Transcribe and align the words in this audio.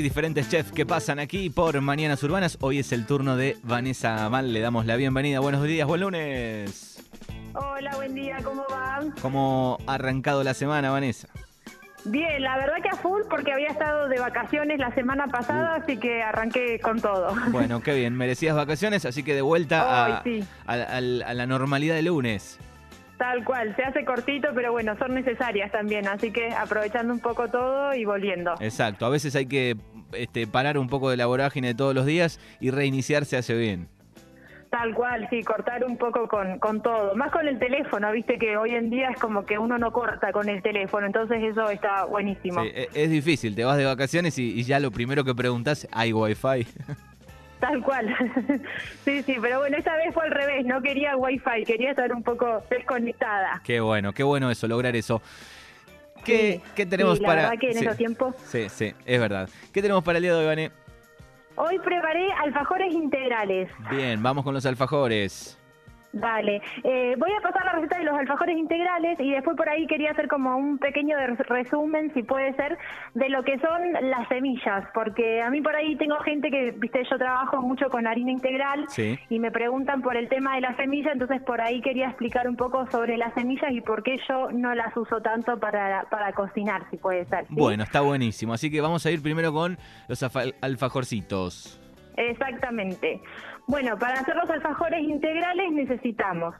Hay 0.00 0.04
diferentes 0.04 0.48
chefs 0.48 0.72
que 0.72 0.86
pasan 0.86 1.18
aquí 1.18 1.50
por 1.50 1.78
Mañanas 1.82 2.22
Urbanas. 2.22 2.56
Hoy 2.62 2.78
es 2.78 2.90
el 2.92 3.04
turno 3.04 3.36
de 3.36 3.58
Vanessa 3.62 4.30
Mal. 4.30 4.50
Le 4.50 4.60
damos 4.60 4.86
la 4.86 4.96
bienvenida. 4.96 5.40
Buenos 5.40 5.62
días, 5.64 5.86
buen 5.86 6.00
lunes. 6.00 7.02
Hola, 7.52 7.94
buen 7.96 8.14
día, 8.14 8.38
¿cómo 8.42 8.64
va? 8.72 9.00
¿Cómo 9.20 9.76
ha 9.86 9.96
arrancado 9.96 10.42
la 10.42 10.54
semana, 10.54 10.90
Vanessa? 10.90 11.28
Bien, 12.06 12.42
la 12.42 12.56
verdad 12.56 12.76
que 12.82 12.88
a 12.88 12.96
full 12.96 13.20
porque 13.28 13.52
había 13.52 13.68
estado 13.68 14.08
de 14.08 14.18
vacaciones 14.18 14.78
la 14.78 14.90
semana 14.94 15.26
pasada, 15.26 15.74
así 15.74 15.98
que 15.98 16.22
arranqué 16.22 16.80
con 16.80 16.98
todo. 17.02 17.34
Bueno, 17.50 17.82
qué 17.82 17.92
bien, 17.94 18.16
merecías 18.16 18.56
vacaciones, 18.56 19.04
así 19.04 19.22
que 19.22 19.34
de 19.34 19.42
vuelta 19.42 19.82
a, 20.06 20.06
Ay, 20.06 20.14
sí. 20.40 20.48
a- 20.66 20.72
a- 20.76 20.96
a 20.96 21.34
la 21.34 21.46
normalidad 21.46 21.94
de 21.94 22.00
lunes. 22.04 22.58
Tal 23.20 23.44
cual, 23.44 23.76
se 23.76 23.82
hace 23.82 24.02
cortito, 24.06 24.48
pero 24.54 24.72
bueno, 24.72 24.96
son 24.96 25.12
necesarias 25.14 25.70
también, 25.70 26.08
así 26.08 26.32
que 26.32 26.54
aprovechando 26.54 27.12
un 27.12 27.20
poco 27.20 27.48
todo 27.48 27.92
y 27.94 28.06
volviendo. 28.06 28.54
Exacto, 28.60 29.04
a 29.04 29.10
veces 29.10 29.36
hay 29.36 29.44
que 29.44 29.76
este, 30.14 30.46
parar 30.46 30.78
un 30.78 30.88
poco 30.88 31.10
de 31.10 31.18
la 31.18 31.26
vorágine 31.26 31.68
de 31.68 31.74
todos 31.74 31.94
los 31.94 32.06
días 32.06 32.40
y 32.60 32.70
reiniciarse 32.70 33.36
hace 33.36 33.52
bien. 33.52 33.88
Tal 34.70 34.94
cual, 34.94 35.26
sí, 35.28 35.42
cortar 35.42 35.84
un 35.84 35.98
poco 35.98 36.28
con, 36.28 36.58
con 36.60 36.80
todo. 36.80 37.14
Más 37.14 37.30
con 37.30 37.46
el 37.46 37.58
teléfono, 37.58 38.10
viste 38.10 38.38
que 38.38 38.56
hoy 38.56 38.70
en 38.70 38.88
día 38.88 39.10
es 39.10 39.20
como 39.20 39.44
que 39.44 39.58
uno 39.58 39.76
no 39.76 39.92
corta 39.92 40.32
con 40.32 40.48
el 40.48 40.62
teléfono, 40.62 41.04
entonces 41.04 41.42
eso 41.42 41.68
está 41.68 42.06
buenísimo. 42.06 42.62
Sí, 42.62 42.70
e- 42.74 42.88
es 42.94 43.10
difícil, 43.10 43.54
te 43.54 43.64
vas 43.64 43.76
de 43.76 43.84
vacaciones 43.84 44.38
y, 44.38 44.58
y 44.58 44.62
ya 44.62 44.80
lo 44.80 44.92
primero 44.92 45.24
que 45.24 45.34
preguntas, 45.34 45.86
¿hay 45.92 46.14
wifi? 46.14 46.66
Tal 47.60 47.82
cual. 47.82 48.08
sí, 49.04 49.22
sí, 49.22 49.36
pero 49.40 49.58
bueno, 49.60 49.76
esta 49.76 49.94
vez 49.96 50.12
fue 50.14 50.24
al 50.24 50.30
revés, 50.30 50.64
no 50.64 50.80
quería 50.80 51.16
wifi, 51.16 51.64
quería 51.66 51.90
estar 51.90 52.12
un 52.12 52.22
poco 52.22 52.62
desconectada. 52.70 53.60
qué 53.64 53.80
bueno, 53.80 54.12
qué 54.12 54.22
bueno 54.22 54.50
eso, 54.50 54.66
lograr 54.66 54.96
eso. 54.96 55.20
¿Qué, 56.24 56.60
Sí, 56.64 56.70
qué 56.74 56.86
tenemos 56.86 57.16
sí, 57.18 57.22
la 57.22 57.28
para...? 57.28 57.42
verdad 57.42 57.58
que 57.60 57.68
en 57.68 57.74
sí, 57.78 57.84
esos 57.84 57.96
tiempos 57.96 58.34
sí, 58.44 58.68
sí, 58.68 58.94
es 59.04 59.20
verdad. 59.20 59.48
¿Qué 59.72 59.80
tenemos 59.82 60.02
para 60.04 60.18
el 60.18 60.22
día 60.22 60.32
de 60.34 60.40
hoy, 60.40 60.46
Vane? 60.46 60.70
Hoy 61.56 61.78
preparé 61.80 62.32
alfajores 62.32 62.94
integrales. 62.94 63.70
Bien, 63.90 64.22
vamos 64.22 64.44
con 64.44 64.54
los 64.54 64.64
alfajores. 64.64 65.58
Dale. 66.12 66.60
Eh, 66.82 67.14
voy 67.18 67.30
a 67.32 67.40
pasar 67.40 67.64
la 67.64 67.72
receta 67.72 67.98
de 67.98 68.04
los 68.04 68.18
alfajores 68.18 68.56
integrales 68.56 69.18
y 69.20 69.30
después 69.30 69.56
por 69.56 69.68
ahí 69.68 69.86
quería 69.86 70.10
hacer 70.10 70.26
como 70.26 70.56
un 70.56 70.78
pequeño 70.78 71.16
resumen, 71.48 72.12
si 72.14 72.22
puede 72.24 72.52
ser, 72.54 72.76
de 73.14 73.28
lo 73.28 73.44
que 73.44 73.58
son 73.60 73.92
las 74.10 74.26
semillas, 74.28 74.84
porque 74.92 75.40
a 75.40 75.50
mí 75.50 75.60
por 75.60 75.76
ahí 75.76 75.94
tengo 75.96 76.16
gente 76.16 76.50
que, 76.50 76.72
viste, 76.72 77.04
yo 77.08 77.16
trabajo 77.16 77.60
mucho 77.62 77.88
con 77.90 78.06
harina 78.06 78.32
integral 78.32 78.86
Sí. 78.88 79.18
y 79.28 79.38
me 79.38 79.50
preguntan 79.52 80.02
por 80.02 80.16
el 80.16 80.28
tema 80.28 80.56
de 80.56 80.62
la 80.62 80.74
semilla, 80.76 81.12
entonces 81.12 81.40
por 81.42 81.60
ahí 81.60 81.80
quería 81.80 82.08
explicar 82.08 82.48
un 82.48 82.56
poco 82.56 82.86
sobre 82.90 83.16
las 83.16 83.32
semillas 83.34 83.70
y 83.70 83.80
por 83.80 84.02
qué 84.02 84.18
yo 84.28 84.50
no 84.50 84.74
las 84.74 84.96
uso 84.96 85.20
tanto 85.20 85.58
para, 85.60 86.04
para 86.10 86.32
cocinar, 86.32 86.82
si 86.90 86.96
puede 86.96 87.24
ser. 87.26 87.46
¿sí? 87.46 87.54
Bueno, 87.54 87.84
está 87.84 88.00
buenísimo. 88.00 88.52
Así 88.52 88.70
que 88.70 88.80
vamos 88.80 89.06
a 89.06 89.10
ir 89.10 89.22
primero 89.22 89.52
con 89.52 89.78
los 90.08 90.22
alfajorcitos. 90.60 91.80
Exactamente. 92.28 93.20
Bueno, 93.66 93.98
para 93.98 94.20
hacer 94.20 94.36
los 94.36 94.50
alfajores 94.50 95.00
integrales 95.02 95.72
necesitamos 95.72 96.54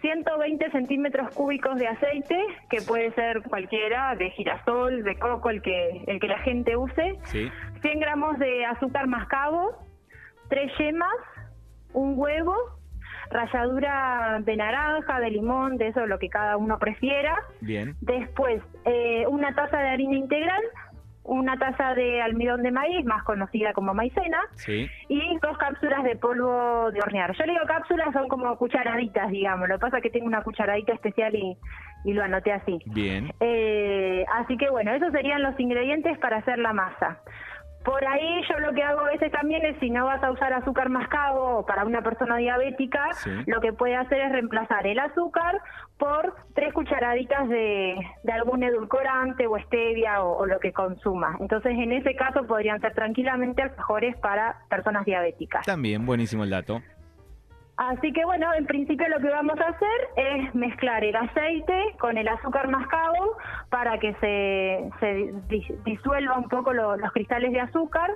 120 0.00 0.70
centímetros 0.70 1.34
cúbicos 1.34 1.76
de 1.76 1.88
aceite, 1.88 2.38
que 2.68 2.82
puede 2.82 3.12
ser 3.14 3.42
cualquiera, 3.42 4.14
de 4.16 4.30
girasol, 4.30 5.02
de 5.02 5.16
coco, 5.18 5.48
el 5.50 5.62
que, 5.62 6.04
el 6.06 6.20
que 6.20 6.28
la 6.28 6.38
gente 6.40 6.76
use, 6.76 7.18
Sí. 7.24 7.50
100 7.80 8.00
gramos 8.00 8.38
de 8.38 8.66
azúcar 8.66 9.06
mascabo, 9.06 9.78
tres 10.48 10.70
yemas, 10.78 11.14
un 11.94 12.14
huevo, 12.18 12.54
ralladura 13.30 14.40
de 14.44 14.56
naranja, 14.56 15.20
de 15.20 15.30
limón, 15.30 15.78
de 15.78 15.88
eso 15.88 16.06
lo 16.06 16.18
que 16.18 16.28
cada 16.28 16.56
uno 16.56 16.78
prefiera. 16.78 17.34
Bien. 17.60 17.96
Después, 18.00 18.62
eh, 18.84 19.26
una 19.28 19.54
taza 19.54 19.78
de 19.78 19.88
harina 19.88 20.16
integral, 20.16 20.62
una 21.24 21.56
taza 21.58 21.94
de 21.94 22.20
almidón 22.22 22.62
de 22.62 22.70
maíz, 22.70 23.04
más 23.06 23.22
conocida 23.24 23.72
como 23.72 23.94
maicena, 23.94 24.38
Sí. 24.54 24.88
y 25.08 25.38
dos 25.40 25.56
cápsulas 25.58 26.04
de 26.04 26.16
polvo 26.16 26.90
de 26.92 27.00
hornear. 27.00 27.32
Yo 27.36 27.46
le 27.46 27.52
digo 27.52 27.64
cápsulas, 27.66 28.12
son 28.12 28.28
como 28.28 28.56
cucharaditas, 28.58 29.30
digamos. 29.30 29.68
Lo 29.68 29.76
que 29.76 29.80
pasa 29.80 29.96
es 29.98 30.02
que 30.02 30.10
tengo 30.10 30.26
una 30.26 30.42
cucharadita 30.42 30.92
especial 30.92 31.34
y, 31.34 31.56
y 32.04 32.12
lo 32.12 32.22
anoté 32.22 32.52
así. 32.52 32.78
Bien. 32.86 33.32
Eh, 33.40 34.24
así 34.34 34.56
que 34.56 34.68
bueno, 34.70 34.92
esos 34.92 35.12
serían 35.12 35.42
los 35.42 35.58
ingredientes 35.58 36.18
para 36.18 36.36
hacer 36.38 36.58
la 36.58 36.72
masa. 36.72 37.18
Por 37.84 38.04
ahí 38.06 38.40
yo 38.48 38.58
lo 38.60 38.72
que 38.72 38.82
hago 38.82 39.00
a 39.00 39.10
veces 39.10 39.30
también 39.30 39.64
es 39.66 39.76
si 39.78 39.90
no 39.90 40.06
vas 40.06 40.22
a 40.22 40.30
usar 40.30 40.52
azúcar 40.54 40.88
mascabo 40.88 41.66
para 41.66 41.84
una 41.84 42.00
persona 42.02 42.36
diabética, 42.38 43.12
Sí. 43.12 43.30
lo 43.46 43.60
que 43.60 43.72
puede 43.72 43.94
hacer 43.96 44.20
es 44.20 44.32
reemplazar 44.32 44.86
el 44.86 44.98
azúcar 44.98 45.60
por 45.98 46.34
tres 46.54 46.72
cucharaditas 46.72 47.48
de, 47.48 47.94
de 48.22 48.32
algún 48.32 48.62
edulcorante 48.62 49.46
o 49.46 49.58
stevia 49.58 50.22
o, 50.22 50.38
o 50.38 50.46
lo 50.46 50.58
que 50.60 50.72
consuma. 50.72 51.36
Entonces 51.40 51.72
en 51.72 51.92
ese 51.92 52.14
caso 52.16 52.46
podrían 52.46 52.80
ser 52.80 52.94
tranquilamente 52.94 53.62
alfajores 53.62 54.16
para 54.16 54.56
personas 54.70 55.04
diabéticas. 55.04 55.64
También, 55.66 56.06
buenísimo 56.06 56.44
el 56.44 56.50
dato. 56.50 56.80
Así 57.76 58.12
que 58.12 58.24
bueno, 58.24 58.52
en 58.54 58.66
principio 58.66 59.08
lo 59.08 59.18
que 59.18 59.30
vamos 59.30 59.58
a 59.60 59.68
hacer 59.70 60.08
es 60.16 60.54
mezclar 60.54 61.02
el 61.02 61.16
aceite 61.16 61.96
con 61.98 62.16
el 62.16 62.28
azúcar 62.28 62.68
mascabo 62.68 63.36
para 63.68 63.98
que 63.98 64.12
se, 64.14 64.90
se 65.00 65.32
dis- 65.48 65.82
disuelva 65.84 66.38
un 66.38 66.48
poco 66.48 66.72
lo- 66.72 66.96
los 66.96 67.10
cristales 67.12 67.50
de 67.52 67.60
azúcar. 67.60 68.10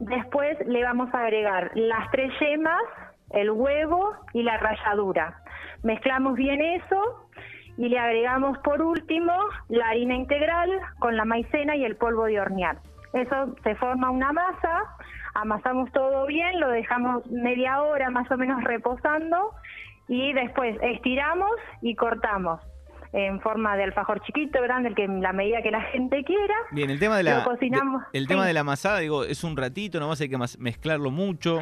Después 0.00 0.58
le 0.66 0.82
vamos 0.82 1.12
a 1.14 1.20
agregar 1.20 1.70
las 1.74 2.10
tres 2.10 2.32
yemas, 2.40 2.82
el 3.30 3.52
huevo 3.52 4.12
y 4.32 4.42
la 4.42 4.56
ralladura. 4.56 5.36
Mezclamos 5.84 6.34
bien 6.34 6.60
eso 6.60 7.28
y 7.76 7.88
le 7.88 7.98
agregamos 7.98 8.58
por 8.58 8.82
último 8.82 9.32
la 9.68 9.88
harina 9.90 10.14
integral 10.14 10.70
con 10.98 11.16
la 11.16 11.24
maicena 11.24 11.76
y 11.76 11.84
el 11.84 11.96
polvo 11.96 12.24
de 12.24 12.40
hornear. 12.40 12.78
Eso 13.14 13.54
se 13.62 13.74
forma 13.76 14.10
una 14.10 14.32
masa, 14.32 14.82
amasamos 15.34 15.90
todo 15.92 16.26
bien, 16.26 16.60
lo 16.60 16.68
dejamos 16.68 17.24
media 17.30 17.80
hora 17.82 18.10
más 18.10 18.30
o 18.30 18.36
menos 18.36 18.62
reposando 18.64 19.52
y 20.08 20.32
después 20.32 20.76
estiramos 20.82 21.50
y 21.80 21.94
cortamos 21.94 22.60
en 23.12 23.40
forma 23.40 23.76
de 23.76 23.84
alfajor 23.84 24.20
chiquito, 24.22 24.60
grande, 24.60 24.88
el 24.88 24.94
que 24.96 25.06
la 25.06 25.32
medida 25.32 25.62
que 25.62 25.70
la 25.70 25.82
gente 25.82 26.24
quiera. 26.24 26.54
Bien, 26.72 26.90
el 26.90 26.98
tema 26.98 27.16
de 27.16 27.22
la 27.22 27.38
Lo 27.38 27.44
cocinamos, 27.44 28.02
de- 28.12 28.18
el 28.18 28.26
tema 28.26 28.44
de 28.44 28.52
la 28.52 28.64
masada, 28.64 28.98
digo, 28.98 29.22
es 29.22 29.44
un 29.44 29.56
ratito, 29.56 30.00
nomás 30.00 30.20
hay 30.20 30.28
que 30.28 30.36
mezclarlo 30.58 31.12
mucho. 31.12 31.60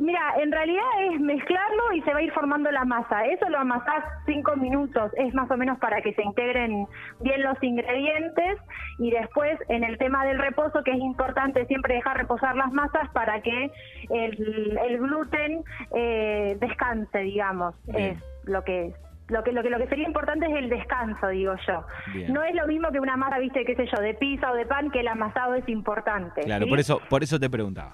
Mira, 0.00 0.34
en 0.38 0.50
realidad 0.50 0.82
es 1.12 1.20
mezclarlo 1.20 1.92
y 1.94 2.00
se 2.00 2.14
va 2.14 2.20
a 2.20 2.22
ir 2.22 2.32
formando 2.32 2.70
la 2.70 2.86
masa. 2.86 3.26
Eso 3.26 3.50
lo 3.50 3.58
amasás 3.58 4.02
cinco 4.24 4.56
minutos, 4.56 5.12
es 5.18 5.34
más 5.34 5.50
o 5.50 5.58
menos 5.58 5.78
para 5.78 6.00
que 6.00 6.14
se 6.14 6.22
integren 6.22 6.86
bien 7.20 7.42
los 7.42 7.62
ingredientes. 7.62 8.56
Y 8.98 9.10
después, 9.10 9.58
en 9.68 9.84
el 9.84 9.98
tema 9.98 10.24
del 10.24 10.38
reposo, 10.38 10.82
que 10.84 10.92
es 10.92 10.98
importante 10.98 11.66
siempre 11.66 11.96
dejar 11.96 12.16
reposar 12.16 12.56
las 12.56 12.72
masas 12.72 13.10
para 13.12 13.42
que 13.42 13.70
el, 14.08 14.78
el 14.88 14.98
gluten 14.98 15.64
eh, 15.94 16.56
descanse, 16.58 17.18
digamos. 17.18 17.74
Bien. 17.86 18.12
Es 18.12 18.18
lo 18.44 18.64
que 18.64 18.94
lo 19.28 19.44
que, 19.44 19.52
lo 19.52 19.62
que 19.62 19.70
lo 19.70 19.78
que 19.78 19.86
sería 19.86 20.06
importante 20.06 20.46
es 20.46 20.56
el 20.56 20.70
descanso, 20.70 21.28
digo 21.28 21.54
yo. 21.66 21.84
Bien. 22.14 22.32
No 22.32 22.42
es 22.42 22.54
lo 22.54 22.66
mismo 22.66 22.90
que 22.90 23.00
una 23.00 23.16
masa, 23.16 23.38
viste, 23.38 23.66
qué 23.66 23.76
sé 23.76 23.86
yo, 23.86 24.00
de 24.00 24.14
pizza 24.14 24.50
o 24.50 24.54
de 24.54 24.64
pan, 24.64 24.90
que 24.90 25.00
el 25.00 25.08
amasado 25.08 25.54
es 25.54 25.68
importante. 25.68 26.40
Claro, 26.40 26.64
¿sí? 26.64 26.70
por 26.70 26.80
eso, 26.80 27.00
por 27.10 27.22
eso 27.22 27.38
te 27.38 27.50
preguntaba. 27.50 27.92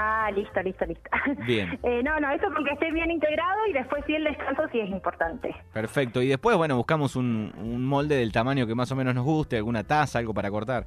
Ah, 0.00 0.30
listo, 0.30 0.62
listo, 0.62 0.84
listo. 0.86 1.10
Bien. 1.46 1.76
Eh, 1.82 2.02
no, 2.04 2.20
no, 2.20 2.30
eso 2.30 2.46
porque 2.54 2.70
esté 2.70 2.92
bien 2.92 3.10
integrado 3.10 3.66
y 3.66 3.72
después 3.72 4.04
sí 4.06 4.14
el 4.14 4.24
descanso 4.24 4.62
sí 4.70 4.78
es 4.78 4.88
importante. 4.90 5.52
Perfecto. 5.72 6.22
Y 6.22 6.28
después, 6.28 6.56
bueno, 6.56 6.76
buscamos 6.76 7.16
un, 7.16 7.52
un 7.58 7.84
molde 7.84 8.14
del 8.16 8.30
tamaño 8.30 8.64
que 8.64 8.76
más 8.76 8.92
o 8.92 8.96
menos 8.96 9.12
nos 9.14 9.24
guste, 9.24 9.56
alguna 9.56 9.82
taza, 9.82 10.20
algo 10.20 10.32
para 10.32 10.50
cortar. 10.50 10.84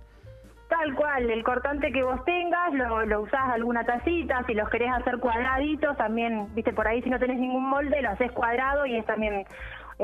Tal 0.69 0.95
cual, 0.95 1.29
el 1.29 1.43
cortante 1.43 1.91
que 1.91 2.01
vos 2.01 2.23
tengas, 2.23 2.73
lo, 2.73 3.05
lo 3.05 3.23
usás 3.23 3.49
alguna 3.49 3.83
tacita, 3.83 4.45
si 4.47 4.53
los 4.53 4.69
querés 4.69 4.89
hacer 4.93 5.17
cuadraditos, 5.17 5.97
también, 5.97 6.47
viste, 6.55 6.71
por 6.71 6.87
ahí 6.87 7.01
si 7.01 7.09
no 7.09 7.19
tenés 7.19 7.37
ningún 7.37 7.69
molde, 7.69 8.01
lo 8.01 8.11
haces 8.11 8.31
cuadrado 8.31 8.85
y 8.85 8.95
es 8.95 9.05
también 9.05 9.45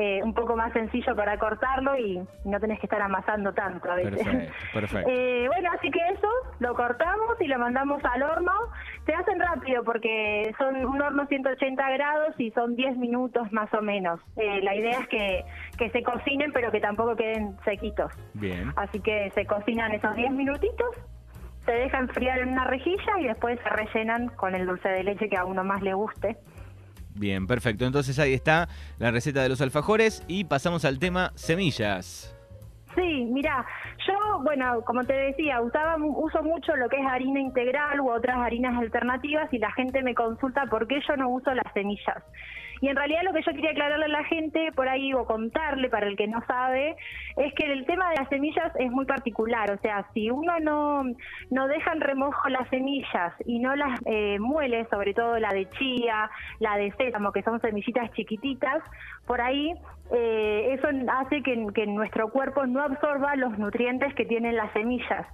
eh, 0.00 0.20
un 0.22 0.32
poco 0.32 0.54
más 0.54 0.72
sencillo 0.72 1.16
para 1.16 1.36
cortarlo 1.38 1.98
y 1.98 2.20
no 2.44 2.60
tenés 2.60 2.78
que 2.78 2.86
estar 2.86 3.02
amasando 3.02 3.52
tanto 3.52 3.90
a 3.90 3.96
veces. 3.96 4.22
Perfecto, 4.22 4.52
perfecto. 4.72 5.10
Eh, 5.10 5.48
bueno, 5.48 5.70
así 5.76 5.90
que 5.90 5.98
eso, 6.10 6.28
lo 6.60 6.72
cortamos 6.74 7.40
y 7.40 7.48
lo 7.48 7.58
mandamos 7.58 8.00
al 8.04 8.22
horno. 8.22 8.52
Se 9.06 9.12
hacen 9.12 9.40
rápido 9.40 9.82
porque 9.82 10.54
son 10.56 10.86
un 10.86 11.02
horno 11.02 11.26
180 11.26 11.90
grados 11.90 12.34
y 12.38 12.52
son 12.52 12.76
10 12.76 12.96
minutos 12.96 13.50
más 13.50 13.74
o 13.74 13.82
menos. 13.82 14.20
Eh, 14.36 14.60
la 14.62 14.76
idea 14.76 15.00
es 15.00 15.08
que, 15.08 15.44
que 15.76 15.90
se 15.90 16.04
cocinen 16.04 16.52
pero 16.52 16.70
que 16.70 16.78
tampoco 16.78 17.16
queden 17.16 17.56
sequitos. 17.64 18.12
Bien. 18.34 18.72
Así 18.76 19.00
que 19.00 19.32
se 19.34 19.46
cocinan 19.46 19.90
esos 19.90 20.14
10 20.14 20.30
minutitos, 20.30 20.94
se 21.66 21.72
deja 21.72 21.98
enfriar 21.98 22.38
en 22.38 22.50
una 22.50 22.66
rejilla 22.66 23.18
y 23.18 23.24
después 23.24 23.58
se 23.64 23.68
rellenan 23.68 24.28
con 24.28 24.54
el 24.54 24.64
dulce 24.64 24.90
de 24.90 25.02
leche 25.02 25.28
que 25.28 25.36
a 25.36 25.44
uno 25.44 25.64
más 25.64 25.82
le 25.82 25.94
guste. 25.94 26.36
Bien, 27.18 27.46
perfecto. 27.46 27.84
Entonces 27.84 28.18
ahí 28.18 28.32
está 28.32 28.68
la 28.98 29.10
receta 29.10 29.42
de 29.42 29.48
los 29.48 29.60
alfajores 29.60 30.24
y 30.28 30.44
pasamos 30.44 30.84
al 30.84 30.98
tema 30.98 31.32
semillas. 31.34 32.34
Sí, 32.94 33.24
mira, 33.30 33.64
yo, 34.06 34.40
bueno, 34.42 34.80
como 34.84 35.04
te 35.04 35.12
decía, 35.12 35.60
usaba, 35.60 35.96
uso 35.98 36.42
mucho 36.42 36.74
lo 36.74 36.88
que 36.88 36.96
es 36.96 37.06
harina 37.06 37.40
integral 37.40 38.00
u 38.00 38.10
otras 38.10 38.36
harinas 38.38 38.76
alternativas 38.76 39.52
y 39.52 39.58
la 39.58 39.70
gente 39.72 40.02
me 40.02 40.14
consulta 40.14 40.66
por 40.66 40.86
qué 40.88 41.00
yo 41.06 41.16
no 41.16 41.28
uso 41.28 41.52
las 41.54 41.72
semillas. 41.74 42.22
Y 42.80 42.88
en 42.88 42.96
realidad 42.96 43.22
lo 43.24 43.32
que 43.32 43.42
yo 43.42 43.52
quería 43.52 43.70
aclararle 43.70 44.04
a 44.04 44.08
la 44.08 44.24
gente 44.24 44.70
por 44.74 44.88
ahí 44.88 45.12
o 45.14 45.24
contarle 45.24 45.88
para 45.88 46.06
el 46.06 46.16
que 46.16 46.26
no 46.26 46.40
sabe 46.46 46.96
es 47.36 47.52
que 47.54 47.72
el 47.72 47.86
tema 47.86 48.10
de 48.10 48.16
las 48.16 48.28
semillas 48.28 48.72
es 48.78 48.90
muy 48.90 49.04
particular, 49.04 49.70
o 49.70 49.78
sea, 49.78 50.06
si 50.14 50.30
uno 50.30 50.58
no, 50.60 51.04
no 51.50 51.68
deja 51.68 51.92
en 51.92 52.00
remojo 52.00 52.48
las 52.48 52.68
semillas 52.68 53.32
y 53.46 53.58
no 53.58 53.74
las 53.76 54.00
eh, 54.06 54.38
muele, 54.38 54.86
sobre 54.90 55.14
todo 55.14 55.38
la 55.38 55.50
de 55.50 55.68
chía, 55.70 56.30
la 56.60 56.76
de 56.76 56.92
sésamo, 56.92 57.32
que 57.32 57.42
son 57.42 57.60
semillitas 57.60 58.10
chiquititas, 58.12 58.82
por 59.26 59.40
ahí 59.40 59.74
eh, 60.12 60.74
eso 60.78 60.88
hace 61.12 61.42
que, 61.42 61.66
que 61.74 61.86
nuestro 61.86 62.30
cuerpo 62.30 62.66
no 62.66 62.82
absorba 62.82 63.36
los 63.36 63.58
nutrientes 63.58 64.14
que 64.14 64.24
tienen 64.24 64.56
las 64.56 64.72
semillas. 64.72 65.26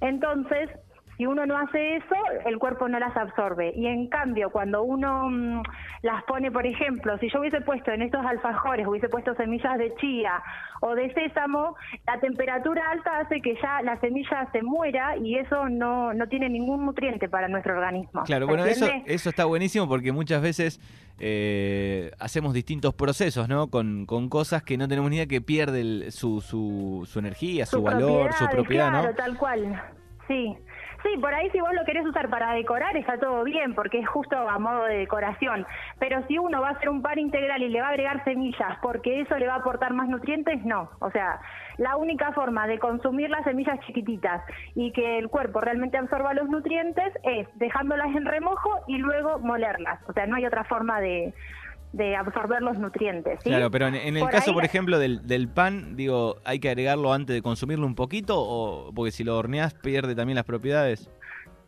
Entonces, 0.00 0.70
si 1.16 1.26
uno 1.26 1.46
no 1.46 1.58
hace 1.58 1.96
eso, 1.96 2.16
el 2.44 2.58
cuerpo 2.58 2.88
no 2.88 2.98
las 2.98 3.16
absorbe. 3.16 3.72
Y 3.74 3.86
en 3.86 4.08
cambio, 4.08 4.50
cuando 4.50 4.82
uno 4.82 5.28
mm, 5.30 5.62
las 6.02 6.22
pone, 6.24 6.50
por 6.50 6.66
ejemplo, 6.66 7.16
si 7.18 7.30
yo 7.30 7.40
hubiese 7.40 7.60
puesto 7.62 7.90
en 7.90 8.02
estos 8.02 8.24
alfajores, 8.24 8.86
hubiese 8.86 9.08
puesto 9.08 9.34
semillas 9.34 9.78
de 9.78 9.94
chía 9.96 10.42
o 10.82 10.94
de 10.94 11.12
sésamo, 11.14 11.74
la 12.06 12.20
temperatura 12.20 12.90
alta 12.90 13.20
hace 13.20 13.40
que 13.40 13.54
ya 13.62 13.80
la 13.82 13.98
semilla 14.00 14.48
se 14.52 14.62
muera 14.62 15.16
y 15.16 15.38
eso 15.38 15.68
no, 15.68 16.12
no 16.12 16.28
tiene 16.28 16.50
ningún 16.50 16.84
nutriente 16.84 17.28
para 17.28 17.48
nuestro 17.48 17.74
organismo. 17.74 18.24
Claro, 18.24 18.46
bueno, 18.46 18.66
eso, 18.66 18.86
eso 19.06 19.30
está 19.30 19.46
buenísimo 19.46 19.88
porque 19.88 20.12
muchas 20.12 20.42
veces 20.42 20.80
eh, 21.18 22.10
hacemos 22.18 22.52
distintos 22.52 22.94
procesos, 22.94 23.48
¿no? 23.48 23.68
Con, 23.68 24.04
con, 24.04 24.28
cosas 24.28 24.62
que 24.62 24.76
no 24.76 24.86
tenemos 24.86 25.08
ni 25.08 25.16
idea 25.16 25.26
que 25.26 25.40
pierde 25.40 26.10
su, 26.10 26.42
su, 26.42 27.08
su, 27.10 27.18
energía, 27.18 27.64
su, 27.64 27.80
valor, 27.80 28.34
su 28.34 28.46
propiedad, 28.48 28.90
claro, 28.90 29.14
tal 29.14 29.38
cual. 29.38 29.82
Sí, 30.28 30.56
Sí, 31.06 31.16
por 31.18 31.32
ahí 31.32 31.48
si 31.50 31.60
vos 31.60 31.72
lo 31.72 31.84
querés 31.84 32.04
usar 32.04 32.28
para 32.28 32.52
decorar 32.54 32.96
está 32.96 33.16
todo 33.16 33.44
bien, 33.44 33.76
porque 33.76 34.00
es 34.00 34.08
justo 34.08 34.36
a 34.36 34.58
modo 34.58 34.84
de 34.86 34.98
decoración. 34.98 35.64
Pero 36.00 36.26
si 36.26 36.36
uno 36.36 36.60
va 36.60 36.70
a 36.70 36.72
hacer 36.72 36.88
un 36.88 37.00
par 37.00 37.16
integral 37.16 37.62
y 37.62 37.68
le 37.68 37.80
va 37.80 37.86
a 37.86 37.90
agregar 37.90 38.24
semillas 38.24 38.76
porque 38.82 39.20
eso 39.20 39.36
le 39.38 39.46
va 39.46 39.54
a 39.54 39.58
aportar 39.58 39.92
más 39.92 40.08
nutrientes, 40.08 40.64
no. 40.64 40.90
O 40.98 41.10
sea, 41.12 41.40
la 41.76 41.96
única 41.96 42.32
forma 42.32 42.66
de 42.66 42.80
consumir 42.80 43.30
las 43.30 43.44
semillas 43.44 43.78
chiquititas 43.86 44.42
y 44.74 44.90
que 44.92 45.18
el 45.18 45.28
cuerpo 45.28 45.60
realmente 45.60 45.96
absorba 45.96 46.34
los 46.34 46.48
nutrientes 46.48 47.12
es 47.22 47.46
dejándolas 47.54 48.08
en 48.08 48.24
remojo 48.24 48.80
y 48.88 48.98
luego 48.98 49.38
molerlas. 49.38 50.00
O 50.08 50.12
sea, 50.12 50.26
no 50.26 50.34
hay 50.34 50.46
otra 50.46 50.64
forma 50.64 51.00
de, 51.00 51.32
de 51.96 52.16
absorber 52.16 52.62
los 52.62 52.78
nutrientes. 52.78 53.40
Claro, 53.42 53.70
pero 53.70 53.86
en, 53.88 54.16
el 54.16 54.28
caso, 54.28 54.52
por 54.52 54.64
ejemplo, 54.64 54.98
del, 54.98 55.26
del, 55.26 55.48
pan, 55.48 55.96
digo, 55.96 56.36
¿hay 56.44 56.58
que 56.58 56.68
agregarlo 56.68 57.12
antes 57.12 57.34
de 57.34 57.42
consumirlo 57.42 57.86
un 57.86 57.94
poquito? 57.94 58.34
o 58.38 58.92
Porque 58.94 59.12
si 59.12 59.24
lo 59.24 59.36
horneas 59.36 59.74
pierde 59.74 60.14
también 60.14 60.36
las 60.36 60.44
propiedades. 60.44 61.10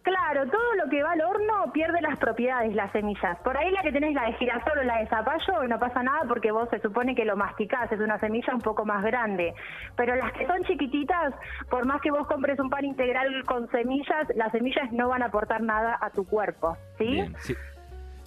Claro, 0.09 0.47
todo 0.51 0.75
lo 0.83 0.89
que 0.89 1.03
va 1.03 1.13
al 1.13 1.21
horno 1.21 1.71
pierde 1.73 2.01
las 2.01 2.19
propiedades, 2.19 2.75
las 2.75 2.91
semillas. 2.93 3.37
Por 3.45 3.57
ahí 3.59 3.71
la 3.71 3.83
que 3.83 3.93
tenés 3.93 4.15
la 4.15 4.25
de 4.25 4.33
girasol 4.35 4.79
o 4.79 4.83
la 4.83 5.01
de 5.01 5.07
zapallo 5.09 5.69
no 5.69 5.79
pasa 5.79 6.03
nada 6.03 6.23
porque 6.27 6.51
vos 6.51 6.67
se 6.71 6.81
supone 6.81 7.15
que 7.15 7.27
lo 7.27 7.37
masticás, 7.37 7.93
es 7.93 8.01
una 8.01 8.19
semilla 8.19 8.55
un 8.55 8.63
poco 8.63 8.87
más 8.87 9.05
grande. 9.05 9.53
Pero 9.97 10.17
las 10.17 10.33
que 10.33 10.47
son 10.47 10.63
chiquititas, 10.65 11.35
por 11.69 11.85
más 11.85 12.01
que 12.01 12.11
vos 12.11 12.27
compres 12.27 12.59
un 12.59 12.71
pan 12.71 12.87
integral 12.87 13.45
con 13.45 13.71
semillas, 13.71 14.29
las 14.35 14.51
semillas 14.51 14.91
no 14.93 15.09
van 15.09 15.23
a 15.23 15.27
aportar 15.27 15.61
nada 15.61 15.99
a 16.01 16.09
tu 16.09 16.25
cuerpo, 16.25 16.79
¿sí? 16.97 17.31
sí. 17.41 17.55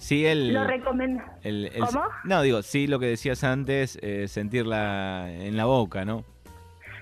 Sí, 0.02 0.26
el, 0.26 0.52
lo 0.52 0.64
recomiendo. 0.64 1.22
¿Cómo? 1.78 2.04
No, 2.24 2.42
digo, 2.42 2.62
sí, 2.62 2.88
lo 2.88 2.98
que 2.98 3.06
decías 3.06 3.44
antes, 3.44 3.96
eh, 4.02 4.26
sentirla 4.26 5.30
en 5.30 5.56
la 5.56 5.64
boca, 5.66 6.04
¿no? 6.04 6.24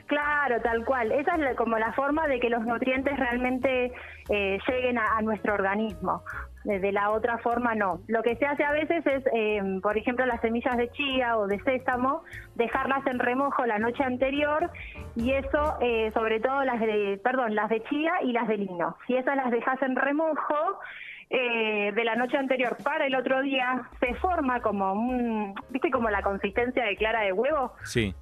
Claro, 0.05 0.61
tal 0.61 0.85
cual. 0.85 1.11
Esa 1.11 1.37
es 1.37 1.56
como 1.56 1.79
la 1.79 1.94
forma 1.94 2.29
de 2.29 2.38
que 2.41 2.50
los 2.50 2.62
nutrientes 2.67 3.19
realmente 3.19 3.91
eh, 4.29 4.58
lleguen 4.69 4.99
a, 4.99 5.23
nuestro 5.23 5.55
organismo. 5.55 6.25
De 6.64 6.93
la 6.93 7.11
otra 7.11 7.38
forma 7.38 7.75
no. 7.75 8.00
Lo 8.06 8.23
que 8.23 8.37
se 8.37 8.44
hace 8.44 8.64
a 8.64 8.73
veces 8.73 9.06
es, 9.06 9.25
em, 9.32 9.81
por 9.81 9.97
ejemplo, 9.97 10.26
las 10.26 10.43
semillas 10.43 10.76
de 10.76 10.91
chía 10.91 11.38
o 11.38 11.47
de 11.47 11.58
sésamo, 11.61 12.23
dejarlas 12.56 13.06
en 13.06 13.19
remojo 13.19 13.64
la 13.64 13.79
noche 13.79 14.05
anterior 14.05 14.70
y 15.17 15.32
eso, 15.32 15.79
eh, 15.81 16.11
sobre 16.12 16.38
todo 16.41 16.64
las 16.64 16.81
de, 16.81 17.19
perdón, 17.25 17.55
las 17.55 17.70
de 17.70 17.82
chía 17.85 18.12
y 18.23 18.32
las 18.32 18.47
de 18.47 18.58
lino. 18.58 18.99
Si 19.06 19.17
esas 19.17 19.37
las 19.37 19.50
dejas 19.50 19.81
en 19.81 19.97
remojo, 19.97 20.81
eh, 21.32 21.93
de 21.94 22.05
la 22.05 22.17
noche 22.17 22.37
anterior 22.37 22.77
para 22.82 23.06
el 23.06 23.15
otro 23.15 23.41
día 23.43 23.88
se 24.00 24.15
forma 24.17 24.61
como 24.61 24.93
un, 24.93 25.55
¿viste 25.71 25.91
como 25.91 26.11
la 26.11 26.23
consistencia 26.23 26.85
de 26.85 26.97
clara 26.97 27.21
de 27.21 27.32
huevo? 27.32 27.73
Sí. 27.85 28.15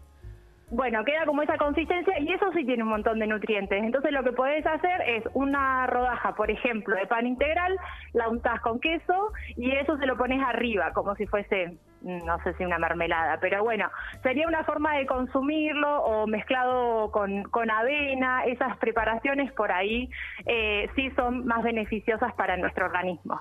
Bueno, 0.70 1.02
queda 1.04 1.24
como 1.24 1.40
esa 1.40 1.56
consistencia 1.56 2.18
y 2.20 2.30
eso 2.30 2.52
sí 2.52 2.66
tiene 2.66 2.82
un 2.82 2.90
montón 2.90 3.18
de 3.18 3.26
nutrientes. 3.26 3.82
Entonces 3.82 4.12
lo 4.12 4.22
que 4.22 4.32
podés 4.32 4.66
hacer 4.66 5.00
es 5.06 5.24
una 5.32 5.86
rodaja, 5.86 6.34
por 6.34 6.50
ejemplo, 6.50 6.94
de 6.96 7.06
pan 7.06 7.26
integral, 7.26 7.78
la 8.12 8.28
untás 8.28 8.60
con 8.60 8.78
queso 8.78 9.32
y 9.56 9.70
eso 9.70 9.96
se 9.96 10.04
lo 10.04 10.18
pones 10.18 10.42
arriba, 10.42 10.92
como 10.92 11.14
si 11.14 11.26
fuese, 11.26 11.78
no 12.02 12.42
sé 12.44 12.54
si 12.54 12.64
una 12.64 12.78
mermelada, 12.78 13.38
pero 13.40 13.62
bueno, 13.62 13.90
sería 14.22 14.46
una 14.46 14.64
forma 14.64 14.96
de 14.96 15.06
consumirlo 15.06 16.02
o 16.02 16.26
mezclado 16.26 17.10
con, 17.10 17.44
con 17.44 17.70
avena, 17.70 18.44
esas 18.44 18.76
preparaciones 18.78 19.52
por 19.52 19.72
ahí 19.72 20.08
eh, 20.46 20.88
sí 20.94 21.10
son 21.16 21.46
más 21.46 21.62
beneficiosas 21.62 22.32
para 22.34 22.56
nuestro 22.56 22.86
organismo. 22.86 23.40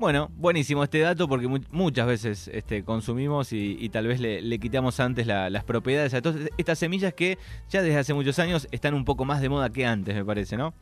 Bueno, 0.00 0.30
buenísimo 0.32 0.82
este 0.82 1.00
dato 1.00 1.28
porque 1.28 1.46
muchas 1.46 2.06
veces 2.06 2.48
este, 2.48 2.84
consumimos 2.84 3.52
y, 3.52 3.86
tal 3.90 4.06
vez 4.06 4.18
le, 4.18 4.58
quitamos 4.58 4.98
antes 4.98 5.26
las 5.26 5.62
propiedades 5.64 6.14
estas 6.56 6.78
semillas 6.78 7.12
que 7.12 7.36
ya 7.68 7.82
desde 7.82 7.98
hace 7.98 8.14
muchos 8.14 8.38
años 8.38 8.66
están 8.70 8.94
un 8.94 9.04
poco 9.04 9.26
más 9.26 9.42
de 9.42 9.50
moda 9.50 9.68
que 9.68 9.84
antes, 9.84 10.14
me 10.14 10.24
parece, 10.24 10.56
¿no? 10.56 10.72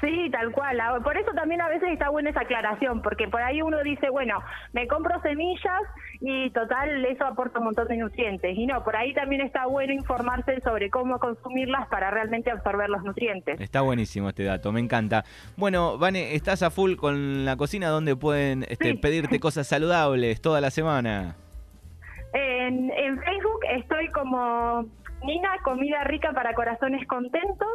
Sí, 0.00 0.28
tal 0.30 0.52
cual. 0.52 0.80
Ah, 0.80 0.98
por 1.02 1.16
eso 1.16 1.30
también 1.34 1.60
a 1.60 1.68
veces 1.68 1.88
está 1.90 2.10
buena 2.10 2.30
esa 2.30 2.40
aclaración, 2.40 3.00
porque 3.00 3.28
por 3.28 3.42
ahí 3.42 3.62
uno 3.62 3.82
dice, 3.82 4.10
bueno, 4.10 4.42
me 4.72 4.86
compro 4.86 5.20
semillas 5.22 5.82
y 6.20 6.50
total, 6.50 7.04
eso 7.04 7.24
aporta 7.24 7.58
un 7.58 7.66
montón 7.66 7.88
de 7.88 7.96
nutrientes. 7.96 8.56
Y 8.56 8.66
no, 8.66 8.82
por 8.84 8.96
ahí 8.96 9.14
también 9.14 9.40
está 9.40 9.66
bueno 9.66 9.92
informarse 9.92 10.60
sobre 10.60 10.90
cómo 10.90 11.18
consumirlas 11.18 11.86
para 11.88 12.10
realmente 12.10 12.50
absorber 12.50 12.90
los 12.90 13.02
nutrientes. 13.02 13.60
Está 13.60 13.80
buenísimo 13.82 14.28
este 14.28 14.44
dato, 14.44 14.72
me 14.72 14.80
encanta. 14.80 15.24
Bueno, 15.56 15.96
Vane, 15.96 16.34
estás 16.34 16.62
a 16.62 16.70
full 16.70 16.96
con 16.96 17.44
la 17.44 17.56
cocina 17.56 17.88
donde 17.88 18.16
pueden 18.16 18.64
este, 18.68 18.94
pedirte 18.96 19.40
cosas 19.40 19.66
saludables 19.66 20.40
toda 20.40 20.60
la 20.60 20.70
semana. 20.70 21.36
En, 22.32 22.90
en 22.90 23.18
Facebook 23.20 23.60
estoy 23.70 24.08
como 24.08 24.86
Nina, 25.24 25.50
comida 25.62 26.04
rica 26.04 26.32
para 26.32 26.52
corazones 26.52 27.06
contentos. 27.06 27.68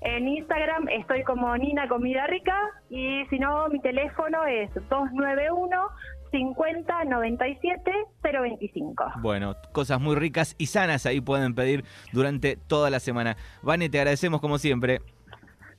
En 0.00 0.28
Instagram 0.28 0.88
estoy 0.88 1.24
como 1.24 1.56
Nina 1.56 1.88
Comida 1.88 2.26
Rica 2.26 2.56
y 2.88 3.24
si 3.30 3.38
no, 3.38 3.68
mi 3.68 3.80
teléfono 3.80 4.44
es 4.44 4.72
291 4.74 5.76
50 6.30 7.04
97 7.04 7.92
025. 8.22 9.04
Bueno, 9.20 9.56
cosas 9.72 10.00
muy 10.00 10.14
ricas 10.14 10.54
y 10.58 10.66
sanas 10.66 11.06
ahí 11.06 11.20
pueden 11.20 11.54
pedir 11.54 11.84
durante 12.12 12.56
toda 12.56 12.90
la 12.90 13.00
semana. 13.00 13.36
Vane, 13.62 13.88
te 13.88 13.98
agradecemos 13.98 14.40
como 14.40 14.58
siempre. 14.58 15.00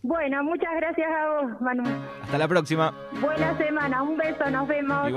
Bueno, 0.01 0.44
muchas 0.44 0.74
gracias 0.77 1.10
a 1.12 1.30
vos, 1.30 1.62
Manu. 1.62 1.83
Hasta 2.24 2.38
la 2.38 2.48
próxima. 2.48 2.94
Buena 3.19 3.58
semana, 3.58 4.01
un 4.01 4.17
beso, 4.17 4.50
nos 4.50 4.67
vemos. 4.67 5.08